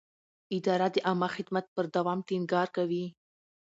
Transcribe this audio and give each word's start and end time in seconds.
اداره 0.57 0.87
د 0.93 0.95
عامه 1.07 1.29
خدمت 1.35 1.65
پر 1.75 1.85
دوام 1.95 2.19
ټینګار 2.27 2.67
کوي. 2.75 3.05